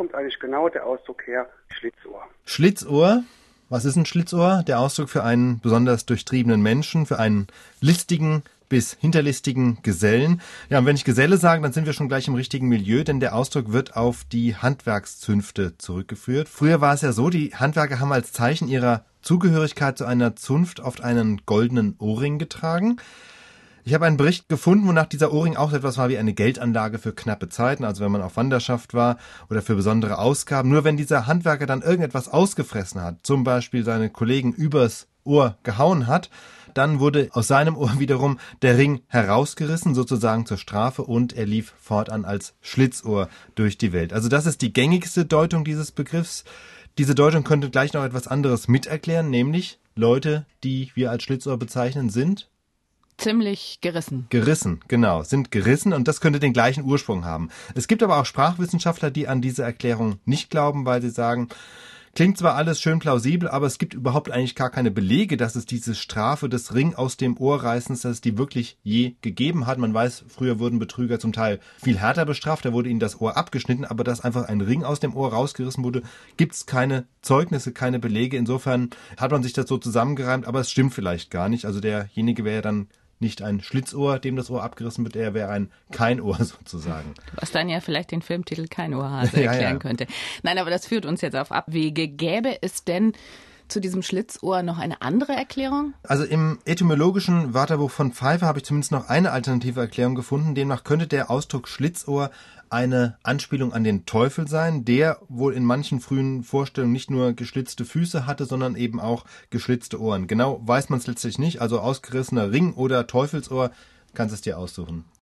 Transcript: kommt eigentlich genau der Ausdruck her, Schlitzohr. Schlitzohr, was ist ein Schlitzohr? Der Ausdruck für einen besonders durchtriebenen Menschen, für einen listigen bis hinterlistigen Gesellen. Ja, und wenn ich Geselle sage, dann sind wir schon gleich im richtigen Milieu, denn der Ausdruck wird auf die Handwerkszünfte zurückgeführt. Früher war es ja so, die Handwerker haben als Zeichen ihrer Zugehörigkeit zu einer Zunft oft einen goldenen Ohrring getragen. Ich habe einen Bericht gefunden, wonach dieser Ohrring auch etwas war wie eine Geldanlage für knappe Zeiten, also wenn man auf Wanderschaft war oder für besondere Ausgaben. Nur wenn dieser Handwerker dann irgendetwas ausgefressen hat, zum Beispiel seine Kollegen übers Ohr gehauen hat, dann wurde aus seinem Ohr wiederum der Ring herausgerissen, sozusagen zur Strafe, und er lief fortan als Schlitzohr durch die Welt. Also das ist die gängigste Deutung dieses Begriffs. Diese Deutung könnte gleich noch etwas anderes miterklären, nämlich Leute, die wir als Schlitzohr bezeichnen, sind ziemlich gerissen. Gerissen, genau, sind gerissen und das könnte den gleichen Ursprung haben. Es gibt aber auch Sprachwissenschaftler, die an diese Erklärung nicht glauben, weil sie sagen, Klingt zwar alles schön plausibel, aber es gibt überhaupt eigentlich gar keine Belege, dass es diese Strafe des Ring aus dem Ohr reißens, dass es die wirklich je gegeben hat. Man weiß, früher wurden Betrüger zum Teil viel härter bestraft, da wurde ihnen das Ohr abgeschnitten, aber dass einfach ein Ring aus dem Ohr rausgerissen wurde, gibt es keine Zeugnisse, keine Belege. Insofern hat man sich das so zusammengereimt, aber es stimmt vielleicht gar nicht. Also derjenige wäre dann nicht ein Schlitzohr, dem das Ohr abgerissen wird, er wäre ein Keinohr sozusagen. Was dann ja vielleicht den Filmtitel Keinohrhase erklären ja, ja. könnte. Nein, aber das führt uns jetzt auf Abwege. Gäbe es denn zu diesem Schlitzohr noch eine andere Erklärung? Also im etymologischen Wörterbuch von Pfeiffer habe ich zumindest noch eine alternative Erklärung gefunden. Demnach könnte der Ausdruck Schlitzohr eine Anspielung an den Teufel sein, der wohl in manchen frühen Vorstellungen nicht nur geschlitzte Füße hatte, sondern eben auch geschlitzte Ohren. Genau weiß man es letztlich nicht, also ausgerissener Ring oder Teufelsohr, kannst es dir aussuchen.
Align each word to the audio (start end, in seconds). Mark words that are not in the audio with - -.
kommt 0.00 0.14
eigentlich 0.14 0.40
genau 0.40 0.70
der 0.70 0.86
Ausdruck 0.86 1.26
her, 1.26 1.46
Schlitzohr. 1.68 2.22
Schlitzohr, 2.46 3.22
was 3.68 3.84
ist 3.84 3.96
ein 3.96 4.06
Schlitzohr? 4.06 4.64
Der 4.66 4.80
Ausdruck 4.80 5.10
für 5.10 5.24
einen 5.24 5.60
besonders 5.60 6.06
durchtriebenen 6.06 6.62
Menschen, 6.62 7.04
für 7.04 7.18
einen 7.18 7.48
listigen 7.82 8.42
bis 8.70 8.96
hinterlistigen 8.98 9.82
Gesellen. 9.82 10.40
Ja, 10.70 10.78
und 10.78 10.86
wenn 10.86 10.96
ich 10.96 11.04
Geselle 11.04 11.36
sage, 11.36 11.60
dann 11.60 11.74
sind 11.74 11.84
wir 11.84 11.92
schon 11.92 12.08
gleich 12.08 12.28
im 12.28 12.34
richtigen 12.34 12.66
Milieu, 12.66 13.04
denn 13.04 13.20
der 13.20 13.34
Ausdruck 13.34 13.72
wird 13.72 13.94
auf 13.94 14.24
die 14.24 14.56
Handwerkszünfte 14.56 15.76
zurückgeführt. 15.76 16.48
Früher 16.48 16.80
war 16.80 16.94
es 16.94 17.02
ja 17.02 17.12
so, 17.12 17.28
die 17.28 17.54
Handwerker 17.54 18.00
haben 18.00 18.12
als 18.12 18.32
Zeichen 18.32 18.68
ihrer 18.68 19.04
Zugehörigkeit 19.20 19.98
zu 19.98 20.06
einer 20.06 20.34
Zunft 20.34 20.80
oft 20.80 21.02
einen 21.02 21.42
goldenen 21.44 21.94
Ohrring 21.98 22.38
getragen. 22.38 22.96
Ich 23.82 23.94
habe 23.94 24.04
einen 24.04 24.18
Bericht 24.18 24.48
gefunden, 24.48 24.86
wonach 24.86 25.06
dieser 25.06 25.32
Ohrring 25.32 25.56
auch 25.56 25.72
etwas 25.72 25.96
war 25.96 26.10
wie 26.10 26.18
eine 26.18 26.34
Geldanlage 26.34 26.98
für 26.98 27.12
knappe 27.12 27.48
Zeiten, 27.48 27.84
also 27.84 28.04
wenn 28.04 28.12
man 28.12 28.22
auf 28.22 28.36
Wanderschaft 28.36 28.92
war 28.92 29.16
oder 29.48 29.62
für 29.62 29.74
besondere 29.74 30.18
Ausgaben. 30.18 30.68
Nur 30.68 30.84
wenn 30.84 30.98
dieser 30.98 31.26
Handwerker 31.26 31.66
dann 31.66 31.82
irgendetwas 31.82 32.28
ausgefressen 32.28 33.00
hat, 33.00 33.18
zum 33.22 33.42
Beispiel 33.42 33.84
seine 33.84 34.10
Kollegen 34.10 34.52
übers 34.52 35.08
Ohr 35.24 35.56
gehauen 35.62 36.06
hat, 36.06 36.30
dann 36.74 37.00
wurde 37.00 37.28
aus 37.32 37.48
seinem 37.48 37.76
Ohr 37.76 37.94
wiederum 37.98 38.38
der 38.62 38.76
Ring 38.76 39.00
herausgerissen, 39.08 39.94
sozusagen 39.94 40.46
zur 40.46 40.58
Strafe, 40.58 41.02
und 41.02 41.32
er 41.32 41.46
lief 41.46 41.72
fortan 41.80 42.24
als 42.24 42.54
Schlitzohr 42.60 43.28
durch 43.54 43.78
die 43.78 43.92
Welt. 43.92 44.12
Also 44.12 44.28
das 44.28 44.46
ist 44.46 44.60
die 44.62 44.72
gängigste 44.72 45.24
Deutung 45.24 45.64
dieses 45.64 45.90
Begriffs. 45.90 46.44
Diese 46.98 47.14
Deutung 47.14 47.44
könnte 47.44 47.70
gleich 47.70 47.94
noch 47.94 48.04
etwas 48.04 48.28
anderes 48.28 48.68
miterklären, 48.68 49.30
nämlich 49.30 49.78
Leute, 49.94 50.44
die 50.64 50.90
wir 50.94 51.10
als 51.10 51.22
Schlitzohr 51.22 51.58
bezeichnen, 51.58 52.10
sind 52.10 52.50
ziemlich 53.20 53.78
gerissen. 53.80 54.26
Gerissen, 54.30 54.80
genau, 54.88 55.22
sind 55.22 55.50
gerissen 55.50 55.92
und 55.92 56.08
das 56.08 56.20
könnte 56.20 56.40
den 56.40 56.52
gleichen 56.52 56.84
Ursprung 56.84 57.24
haben. 57.24 57.50
Es 57.74 57.88
gibt 57.88 58.02
aber 58.02 58.18
auch 58.18 58.26
Sprachwissenschaftler, 58.26 59.10
die 59.10 59.28
an 59.28 59.40
diese 59.40 59.62
Erklärung 59.62 60.18
nicht 60.24 60.50
glauben, 60.50 60.86
weil 60.86 61.02
sie 61.02 61.10
sagen, 61.10 61.48
Klingt 62.12 62.38
zwar 62.38 62.56
alles 62.56 62.80
schön 62.80 62.98
plausibel, 62.98 63.48
aber 63.48 63.66
es 63.66 63.78
gibt 63.78 63.94
überhaupt 63.94 64.32
eigentlich 64.32 64.56
gar 64.56 64.70
keine 64.70 64.90
Belege, 64.90 65.36
dass 65.36 65.54
es 65.54 65.64
diese 65.64 65.94
Strafe 65.94 66.48
des 66.48 66.74
Ring 66.74 66.96
aus 66.96 67.16
dem 67.16 67.38
Ohr 67.38 67.62
reißens, 67.62 68.02
dass 68.02 68.12
es 68.14 68.20
die 68.20 68.36
wirklich 68.36 68.78
je 68.82 69.14
gegeben 69.22 69.68
hat. 69.68 69.78
Man 69.78 69.94
weiß, 69.94 70.24
früher 70.26 70.58
wurden 70.58 70.80
Betrüger 70.80 71.20
zum 71.20 71.32
Teil 71.32 71.60
viel 71.80 71.98
härter 71.98 72.26
bestraft, 72.26 72.64
da 72.64 72.72
wurde 72.72 72.88
ihnen 72.88 72.98
das 72.98 73.20
Ohr 73.20 73.36
abgeschnitten, 73.36 73.84
aber 73.84 74.02
dass 74.02 74.22
einfach 74.22 74.48
ein 74.48 74.60
Ring 74.60 74.82
aus 74.82 74.98
dem 74.98 75.14
Ohr 75.14 75.32
rausgerissen 75.32 75.84
wurde, 75.84 76.02
gibt 76.36 76.54
es 76.54 76.66
keine 76.66 77.06
Zeugnisse, 77.22 77.72
keine 77.72 78.00
Belege. 78.00 78.36
Insofern 78.36 78.90
hat 79.16 79.30
man 79.30 79.44
sich 79.44 79.52
das 79.52 79.68
so 79.68 79.78
zusammengereimt, 79.78 80.48
aber 80.48 80.60
es 80.60 80.70
stimmt 80.70 80.92
vielleicht 80.92 81.30
gar 81.30 81.48
nicht. 81.48 81.64
Also 81.64 81.78
derjenige 81.78 82.44
wäre 82.44 82.62
dann 82.62 82.88
nicht 83.20 83.42
ein 83.42 83.60
Schlitzohr, 83.60 84.18
dem 84.18 84.36
das 84.36 84.50
Ohr 84.50 84.62
abgerissen 84.62 85.04
wird, 85.04 85.16
er 85.16 85.34
wäre 85.34 85.50
ein 85.50 85.70
Keinohr 85.92 86.36
sozusagen. 86.44 87.14
Was 87.36 87.52
dann 87.52 87.68
ja 87.68 87.80
vielleicht 87.80 88.10
den 88.10 88.22
Filmtitel 88.22 88.66
Keinohrhase 88.66 89.42
erklären 89.42 89.54
ja, 89.62 89.70
ja. 89.72 89.78
könnte. 89.78 90.06
Nein, 90.42 90.58
aber 90.58 90.70
das 90.70 90.86
führt 90.86 91.06
uns 91.06 91.20
jetzt 91.20 91.36
auf 91.36 91.52
Abwege. 91.52 92.08
Gäbe 92.08 92.62
es 92.62 92.84
denn 92.84 93.12
zu 93.70 93.80
diesem 93.80 94.02
Schlitzohr 94.02 94.62
noch 94.62 94.78
eine 94.78 95.02
andere 95.02 95.32
Erklärung? 95.32 95.94
Also 96.02 96.24
im 96.24 96.58
etymologischen 96.64 97.54
Wörterbuch 97.54 97.90
von 97.90 98.12
Pfeiffer 98.12 98.46
habe 98.46 98.58
ich 98.58 98.64
zumindest 98.64 98.92
noch 98.92 99.08
eine 99.08 99.32
alternative 99.32 99.80
Erklärung 99.80 100.14
gefunden. 100.14 100.54
Demnach 100.54 100.84
könnte 100.84 101.06
der 101.06 101.30
Ausdruck 101.30 101.68
Schlitzohr 101.68 102.30
eine 102.70 103.16
Anspielung 103.22 103.72
an 103.72 103.84
den 103.84 104.06
Teufel 104.06 104.46
sein, 104.46 104.84
der 104.84 105.18
wohl 105.28 105.54
in 105.54 105.64
manchen 105.64 106.00
frühen 106.00 106.44
Vorstellungen 106.44 106.92
nicht 106.92 107.10
nur 107.10 107.32
geschlitzte 107.32 107.84
Füße 107.84 108.26
hatte, 108.26 108.46
sondern 108.46 108.76
eben 108.76 109.00
auch 109.00 109.24
geschlitzte 109.50 110.00
Ohren. 110.00 110.28
Genau 110.28 110.60
weiß 110.64 110.88
man 110.88 111.00
es 111.00 111.06
letztlich 111.06 111.38
nicht, 111.38 111.60
also 111.60 111.80
ausgerissener 111.80 112.52
Ring 112.52 112.74
oder 112.74 113.06
Teufelsohr, 113.06 113.72
kannst 114.14 114.34
es 114.34 114.40
dir 114.40 114.58
aussuchen. 114.58 115.04